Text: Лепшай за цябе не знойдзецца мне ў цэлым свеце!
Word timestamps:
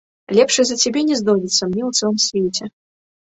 Лепшай 0.37 0.65
за 0.69 0.77
цябе 0.83 1.03
не 1.09 1.17
знойдзецца 1.19 1.63
мне 1.75 1.83
ў 1.89 2.01
цэлым 2.01 2.17
свеце! 2.25 2.65